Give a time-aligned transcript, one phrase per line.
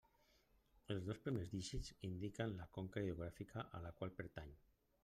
[0.95, 4.61] Els dos primers dígits indiquen la conca hidrogràfica a la qual pertany.